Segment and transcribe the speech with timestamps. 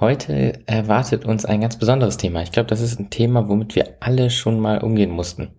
[0.00, 2.42] Heute erwartet uns ein ganz besonderes Thema.
[2.42, 5.50] Ich glaube, das ist ein Thema, womit wir alle schon mal umgehen mussten.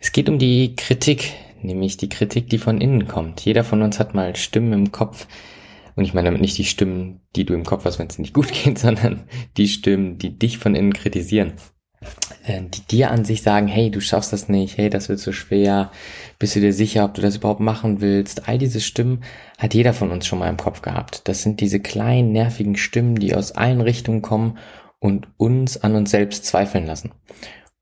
[0.00, 3.44] Es geht um die Kritik, nämlich die Kritik, die von innen kommt.
[3.44, 5.28] Jeder von uns hat mal Stimmen im Kopf.
[5.94, 8.34] Und ich meine damit nicht die Stimmen, die du im Kopf hast, wenn es nicht
[8.34, 9.22] gut geht, sondern
[9.56, 11.52] die Stimmen, die dich von innen kritisieren.
[12.46, 15.32] Äh, die dir an sich sagen, hey, du schaffst das nicht, hey, das wird so
[15.32, 15.90] schwer,
[16.38, 18.48] bist du dir sicher, ob du das überhaupt machen willst?
[18.48, 19.22] All diese Stimmen
[19.58, 21.28] hat jeder von uns schon mal im Kopf gehabt.
[21.28, 24.56] Das sind diese kleinen, nervigen Stimmen, die aus allen Richtungen kommen
[24.98, 27.12] und uns an uns selbst zweifeln lassen.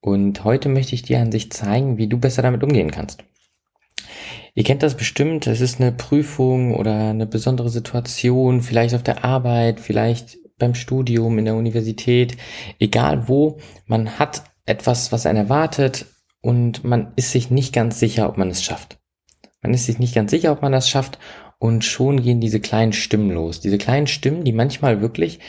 [0.00, 3.24] Und heute möchte ich dir an sich zeigen, wie du besser damit umgehen kannst.
[4.54, 9.24] Ihr kennt das bestimmt, es ist eine Prüfung oder eine besondere Situation, vielleicht auf der
[9.24, 12.36] Arbeit, vielleicht beim Studium, in der Universität,
[12.78, 16.06] egal wo, man hat etwas, was einen erwartet
[16.40, 18.98] und man ist sich nicht ganz sicher, ob man es schafft.
[19.62, 21.18] Man ist sich nicht ganz sicher, ob man das schafft
[21.58, 23.60] und schon gehen diese kleinen Stimmen los.
[23.60, 25.40] Diese kleinen Stimmen, die manchmal wirklich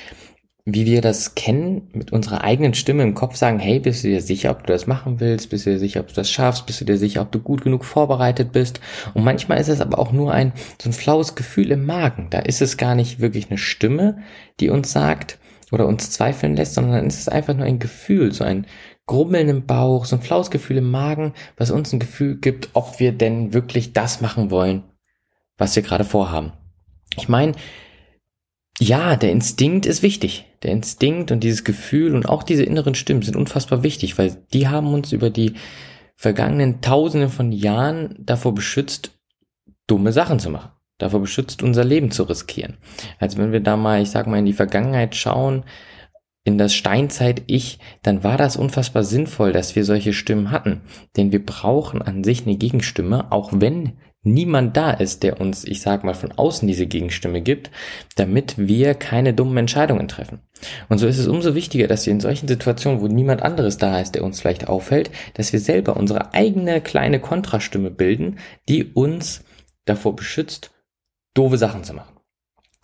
[0.74, 4.22] wie wir das kennen, mit unserer eigenen Stimme im Kopf sagen, hey, bist du dir
[4.22, 5.50] sicher, ob du das machen willst?
[5.50, 6.66] Bist du dir sicher, ob du das schaffst?
[6.66, 8.80] Bist du dir sicher, ob du gut genug vorbereitet bist?
[9.14, 12.28] Und manchmal ist es aber auch nur ein, so ein flaues Gefühl im Magen.
[12.30, 14.20] Da ist es gar nicht wirklich eine Stimme,
[14.60, 15.40] die uns sagt
[15.72, 18.66] oder uns zweifeln lässt, sondern dann ist es einfach nur ein Gefühl, so ein
[19.06, 23.00] Grummeln im Bauch, so ein flaues Gefühl im Magen, was uns ein Gefühl gibt, ob
[23.00, 24.84] wir denn wirklich das machen wollen,
[25.58, 26.54] was wir gerade vorhaben.
[27.18, 27.54] Ich meine,
[28.80, 30.46] ja, der Instinkt ist wichtig.
[30.64, 34.68] Der Instinkt und dieses Gefühl und auch diese inneren Stimmen sind unfassbar wichtig, weil die
[34.68, 35.54] haben uns über die
[36.16, 39.12] vergangenen Tausende von Jahren davor beschützt,
[39.88, 40.72] dumme Sachen zu machen.
[40.98, 42.78] Davor beschützt, unser Leben zu riskieren.
[43.20, 45.64] Also wenn wir da mal, ich sag mal, in die Vergangenheit schauen,
[46.44, 50.82] in das Steinzeit-Ich, dann war das unfassbar sinnvoll, dass wir solche Stimmen hatten.
[51.16, 53.94] Denn wir brauchen an sich eine Gegenstimme, auch wenn
[54.24, 57.72] niemand da ist, der uns, ich sag mal, von außen diese Gegenstimme gibt,
[58.16, 60.42] damit wir keine dummen Entscheidungen treffen.
[60.90, 64.00] Und so ist es umso wichtiger, dass wir in solchen Situationen, wo niemand anderes da
[64.00, 69.44] ist, der uns vielleicht auffällt, dass wir selber unsere eigene kleine Kontrastimme bilden, die uns
[69.86, 70.72] davor beschützt,
[71.34, 72.18] doofe Sachen zu machen.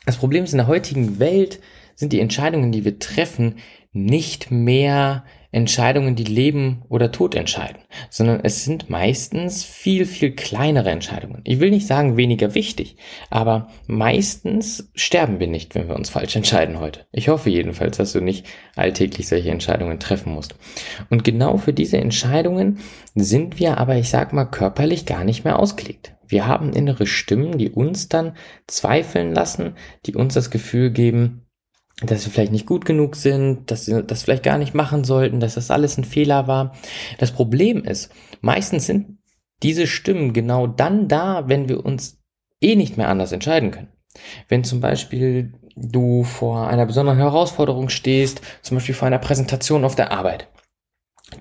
[0.05, 1.59] Das Problem ist, in der heutigen Welt
[1.95, 3.55] sind die Entscheidungen, die wir treffen,
[3.91, 5.23] nicht mehr
[5.55, 7.77] Entscheidungen, die Leben oder Tod entscheiden,
[8.09, 11.39] sondern es sind meistens viel, viel kleinere Entscheidungen.
[11.45, 12.97] Ich will nicht sagen weniger wichtig,
[13.29, 17.05] aber meistens sterben wir nicht, wenn wir uns falsch entscheiden heute.
[17.13, 18.45] Ich hoffe jedenfalls, dass du nicht
[18.75, 20.55] alltäglich solche Entscheidungen treffen musst.
[21.09, 22.79] Und genau für diese Entscheidungen
[23.15, 26.15] sind wir aber, ich sag mal, körperlich gar nicht mehr ausgelegt.
[26.27, 28.35] Wir haben innere Stimmen, die uns dann
[28.67, 29.75] zweifeln lassen,
[30.05, 31.44] die uns das Gefühl geben,
[32.01, 35.39] dass wir vielleicht nicht gut genug sind, dass wir das vielleicht gar nicht machen sollten,
[35.39, 36.75] dass das alles ein Fehler war.
[37.19, 38.11] Das Problem ist,
[38.41, 39.17] meistens sind
[39.63, 42.21] diese Stimmen genau dann da, wenn wir uns
[42.61, 43.87] eh nicht mehr anders entscheiden können.
[44.49, 49.95] Wenn zum Beispiel du vor einer besonderen Herausforderung stehst, zum Beispiel vor einer Präsentation auf
[49.95, 50.47] der Arbeit.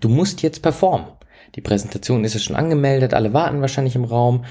[0.00, 1.08] Du musst jetzt performen.
[1.54, 4.44] Die Präsentation ist ja schon angemeldet, alle warten wahrscheinlich im Raum.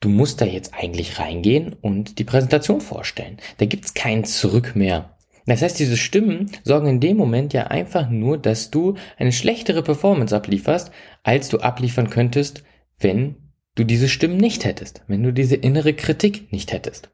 [0.00, 3.36] Du musst da jetzt eigentlich reingehen und die Präsentation vorstellen.
[3.58, 5.18] Da gibt's kein Zurück mehr.
[5.46, 9.82] Das heißt, diese Stimmen sorgen in dem Moment ja einfach nur, dass du eine schlechtere
[9.82, 10.90] Performance ablieferst,
[11.22, 12.62] als du abliefern könntest,
[12.98, 13.36] wenn
[13.74, 17.10] du diese Stimmen nicht hättest, wenn du diese innere Kritik nicht hättest.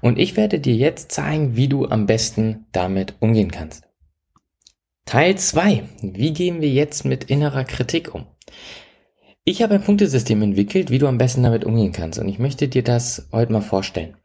[0.00, 3.84] Und ich werde dir jetzt zeigen, wie du am besten damit umgehen kannst.
[5.06, 5.84] Teil 2.
[6.02, 8.26] Wie gehen wir jetzt mit innerer Kritik um?
[9.44, 12.66] Ich habe ein Punktesystem entwickelt, wie du am besten damit umgehen kannst und ich möchte
[12.66, 14.16] dir das heute mal vorstellen.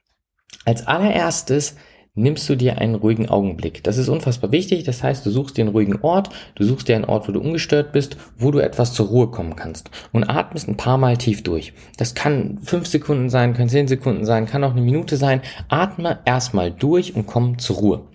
[0.65, 1.75] Als allererstes
[2.13, 3.83] nimmst du dir einen ruhigen Augenblick.
[3.83, 4.83] Das ist unfassbar wichtig.
[4.83, 7.39] Das heißt, du suchst dir einen ruhigen Ort, du suchst dir einen Ort, wo du
[7.39, 11.43] ungestört bist, wo du etwas zur Ruhe kommen kannst und atmest ein paar Mal tief
[11.43, 11.73] durch.
[11.97, 15.41] Das kann fünf Sekunden sein, kann zehn Sekunden sein, kann auch eine Minute sein.
[15.69, 18.07] Atme erstmal durch und komm zur Ruhe.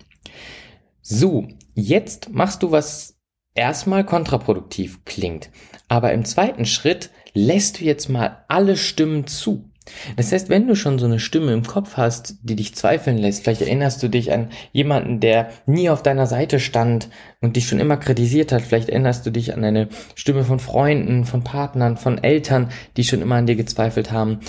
[1.01, 3.17] So, jetzt machst du was
[3.55, 5.49] erstmal kontraproduktiv klingt.
[5.87, 9.71] Aber im zweiten Schritt lässt du jetzt mal alle Stimmen zu.
[10.15, 13.43] Das heißt, wenn du schon so eine Stimme im Kopf hast, die dich zweifeln lässt,
[13.43, 17.09] vielleicht erinnerst du dich an jemanden, der nie auf deiner Seite stand
[17.41, 21.25] und dich schon immer kritisiert hat, vielleicht erinnerst du dich an eine Stimme von Freunden,
[21.25, 24.39] von Partnern, von Eltern, die schon immer an dir gezweifelt haben.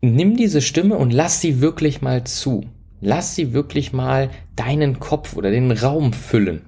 [0.00, 2.64] Nimm diese Stimme und lass sie wirklich mal zu.
[3.00, 6.62] Lass sie wirklich mal deinen Kopf oder den Raum füllen.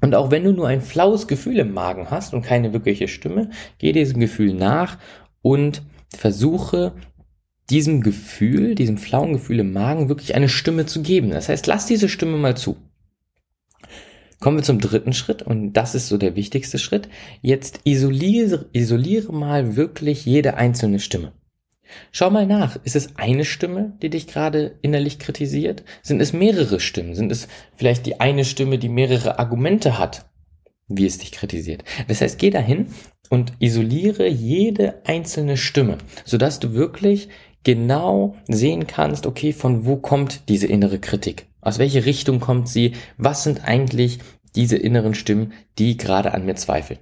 [0.00, 3.50] Und auch wenn du nur ein flaues Gefühl im Magen hast und keine wirkliche Stimme,
[3.78, 4.98] geh diesem Gefühl nach
[5.42, 5.82] und
[6.16, 6.94] versuche
[7.70, 11.30] diesem Gefühl, diesem flauen Gefühl im Magen wirklich eine Stimme zu geben.
[11.30, 12.76] Das heißt, lass diese Stimme mal zu.
[14.38, 17.08] Kommen wir zum dritten Schritt und das ist so der wichtigste Schritt.
[17.40, 21.32] Jetzt isoliere, isoliere mal wirklich jede einzelne Stimme.
[22.12, 25.84] Schau mal nach, ist es eine Stimme, die dich gerade innerlich kritisiert?
[26.02, 27.14] Sind es mehrere Stimmen?
[27.14, 30.26] Sind es vielleicht die eine Stimme, die mehrere Argumente hat,
[30.88, 31.84] wie es dich kritisiert?
[32.08, 32.88] Das heißt, geh dahin
[33.30, 37.28] und isoliere jede einzelne Stimme, sodass du wirklich
[37.64, 41.46] genau sehen kannst, okay, von wo kommt diese innere Kritik?
[41.60, 42.92] Aus welche Richtung kommt sie?
[43.16, 44.20] Was sind eigentlich
[44.54, 47.00] diese inneren Stimmen, die gerade an mir zweifeln?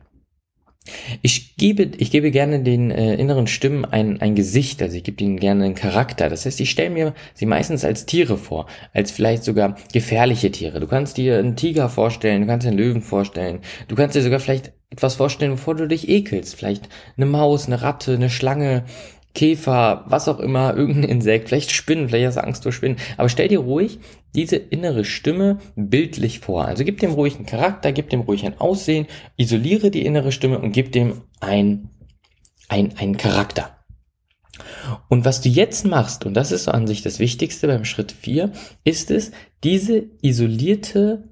[1.23, 5.23] Ich gebe, ich gebe gerne den äh, inneren Stimmen ein, ein Gesicht, also ich gebe
[5.25, 6.29] ihnen gerne einen Charakter.
[6.29, 10.81] Das heißt, ich stelle mir sie meistens als Tiere vor, als vielleicht sogar gefährliche Tiere.
[10.81, 14.23] Du kannst dir einen Tiger vorstellen, du kannst dir einen Löwen vorstellen, du kannst dir
[14.23, 16.55] sogar vielleicht etwas vorstellen, wovor du dich ekelst.
[16.55, 18.85] Vielleicht eine Maus, eine Ratte, eine Schlange,
[19.35, 22.99] Käfer, was auch immer, irgendein Insekt, vielleicht Spinnen, vielleicht hast du Angst vor Spinnen.
[23.17, 23.99] Aber stell dir ruhig
[24.37, 26.65] diese innere Stimme bildlich vor.
[26.67, 29.07] Also gib dem ruhig einen Charakter, gib dem ruhig ein Aussehen,
[29.37, 31.91] isoliere die innere Stimme und gib dem ein,
[32.69, 33.77] ein, ein Charakter.
[35.09, 38.13] Und was du jetzt machst, und das ist so an sich das Wichtigste beim Schritt
[38.13, 38.53] 4,
[38.85, 39.33] ist es,
[39.65, 41.25] diese isolierte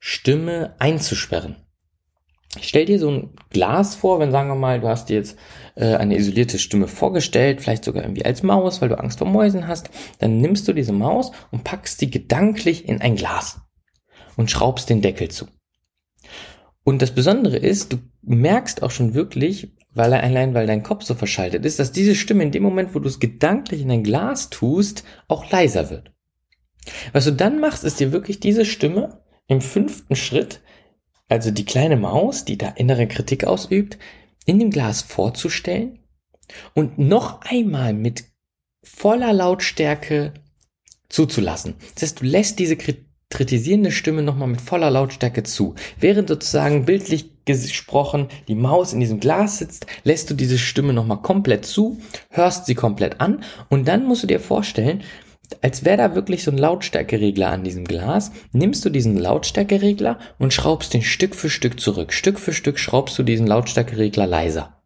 [0.00, 1.56] Stimme einzusperren.
[2.60, 5.36] Stell dir so ein Glas vor, wenn sagen wir mal, du hast dir jetzt
[5.74, 9.66] äh, eine isolierte Stimme vorgestellt, vielleicht sogar irgendwie als Maus, weil du Angst vor Mäusen
[9.66, 9.90] hast,
[10.20, 13.60] dann nimmst du diese Maus und packst sie gedanklich in ein Glas
[14.36, 15.46] und schraubst den Deckel zu.
[16.84, 21.14] Und das Besondere ist, du merkst auch schon wirklich, weil allein, weil dein Kopf so
[21.14, 24.50] verschaltet ist, dass diese Stimme in dem Moment, wo du es gedanklich in ein Glas
[24.50, 26.12] tust, auch leiser wird.
[27.12, 30.60] Was du dann machst, ist dir wirklich diese Stimme im fünften Schritt
[31.28, 33.98] also die kleine Maus, die da innere Kritik ausübt,
[34.46, 35.98] in dem Glas vorzustellen
[36.74, 38.24] und noch einmal mit
[38.82, 40.34] voller Lautstärke
[41.08, 41.74] zuzulassen.
[41.94, 42.76] Das heißt, du lässt diese
[43.30, 45.74] kritisierende Stimme nochmal mit voller Lautstärke zu.
[45.98, 51.20] Während sozusagen bildlich gesprochen die Maus in diesem Glas sitzt, lässt du diese Stimme nochmal
[51.20, 52.00] komplett zu,
[52.30, 55.02] hörst sie komplett an und dann musst du dir vorstellen,
[55.62, 60.52] als wäre da wirklich so ein Lautstärkeregler an diesem Glas, nimmst du diesen Lautstärkeregler und
[60.52, 62.12] schraubst den Stück für Stück zurück.
[62.12, 64.80] Stück für Stück schraubst du diesen Lautstärkeregler leiser.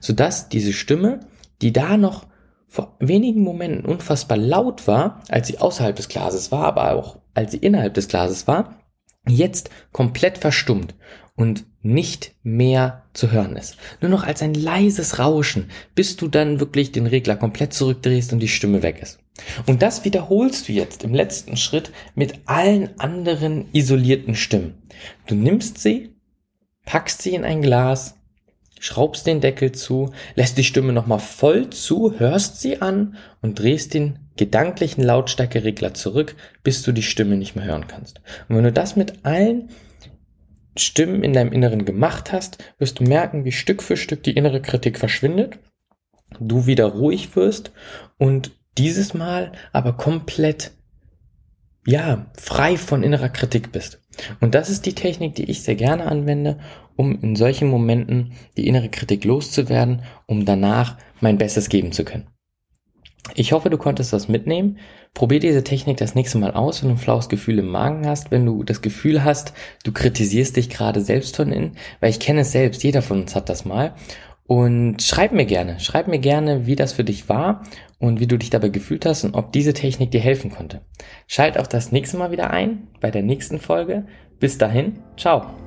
[0.00, 1.20] Sodass diese Stimme,
[1.62, 2.26] die da noch
[2.66, 7.52] vor wenigen Momenten unfassbar laut war, als sie außerhalb des Glases war, aber auch als
[7.52, 8.80] sie innerhalb des Glases war,
[9.28, 10.94] jetzt komplett verstummt
[11.36, 13.76] und nicht mehr zu hören ist.
[14.00, 18.40] Nur noch als ein leises Rauschen, bis du dann wirklich den Regler komplett zurückdrehst und
[18.40, 19.18] die Stimme weg ist.
[19.66, 24.74] Und das wiederholst du jetzt im letzten Schritt mit allen anderen isolierten Stimmen.
[25.26, 26.14] Du nimmst sie,
[26.84, 28.14] packst sie in ein Glas,
[28.78, 33.94] schraubst den Deckel zu, lässt die Stimme nochmal voll zu, hörst sie an und drehst
[33.94, 38.20] den gedanklichen Lautstärkeregler zurück, bis du die Stimme nicht mehr hören kannst.
[38.48, 39.70] Und wenn du das mit allen
[40.76, 44.60] Stimmen in deinem Inneren gemacht hast, wirst du merken, wie Stück für Stück die innere
[44.60, 45.58] Kritik verschwindet,
[46.40, 47.72] du wieder ruhig wirst
[48.18, 50.72] und dieses Mal aber komplett,
[51.86, 54.00] ja, frei von innerer Kritik bist.
[54.40, 56.58] Und das ist die Technik, die ich sehr gerne anwende,
[56.96, 62.28] um in solchen Momenten die innere Kritik loszuwerden, um danach mein Bestes geben zu können.
[63.34, 64.78] Ich hoffe, du konntest das mitnehmen.
[65.14, 68.30] Probier diese Technik das nächste Mal aus, wenn du ein flaues Gefühl im Magen hast,
[68.30, 72.42] wenn du das Gefühl hast, du kritisierst dich gerade selbst von innen, weil ich kenne
[72.42, 73.94] es selbst, jeder von uns hat das mal.
[74.46, 77.62] Und schreib mir gerne, schreib mir gerne, wie das für dich war
[77.98, 80.82] und wie du dich dabei gefühlt hast und ob diese Technik dir helfen konnte.
[81.26, 84.04] Schalt auch das nächste Mal wieder ein bei der nächsten Folge.
[84.38, 85.63] Bis dahin, ciao.